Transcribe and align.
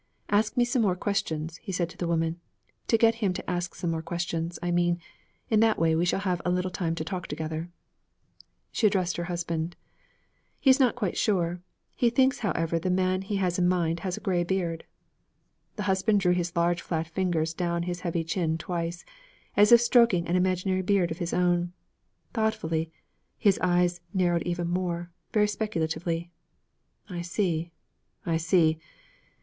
'Ask 0.29 0.57
me 0.57 0.65
some 0.65 0.81
more 0.81 0.95
questions,' 0.95 1.57
he 1.57 1.71
said 1.71 1.87
to 1.91 1.95
the 1.97 2.07
woman; 2.07 2.39
'get 2.87 3.13
him 3.21 3.33
to 3.33 3.47
ask 3.47 3.75
some 3.75 3.91
more 3.91 4.01
questions, 4.01 4.57
I 4.63 4.71
mean. 4.71 4.97
In 5.51 5.59
that 5.59 5.77
way 5.77 5.95
we 5.95 6.05
shall 6.05 6.21
have 6.21 6.41
a 6.43 6.49
little 6.49 6.71
time 6.71 6.95
to 6.95 7.03
talk 7.05 7.27
together.' 7.27 7.69
She 8.71 8.87
addressed 8.87 9.17
her 9.17 9.25
husband. 9.25 9.75
'He 10.59 10.71
is 10.71 10.79
not 10.79 10.95
quite 10.95 11.17
sure. 11.19 11.61
He 11.95 12.09
thinks, 12.09 12.39
however, 12.39 12.79
the 12.79 12.89
man 12.89 13.21
he 13.21 13.35
has 13.35 13.59
in 13.59 13.67
mind 13.67 13.99
has 13.99 14.17
a 14.17 14.21
gray 14.21 14.43
beard.' 14.43 14.85
Her 15.77 15.83
husband 15.83 16.19
drew 16.19 16.33
his 16.33 16.55
large 16.55 16.81
flat 16.81 17.05
fingers 17.05 17.53
down 17.53 17.83
his 17.83 17.99
heavy 17.99 18.23
chin 18.23 18.57
twice, 18.57 19.05
as 19.55 19.71
if 19.71 19.79
stroking 19.81 20.27
an 20.27 20.35
imaginary 20.35 20.81
beard 20.81 21.11
of 21.11 21.19
his 21.19 21.31
own, 21.31 21.73
thoughtfully; 22.33 22.89
his 23.37 23.59
eyes 23.61 24.01
narrowed 24.15 24.41
even 24.47 24.67
more, 24.67 25.11
very 25.31 25.47
speculatively. 25.47 26.31
'I 27.07 27.21
see, 27.21 27.71
I 28.25 28.37
see! 28.37 28.79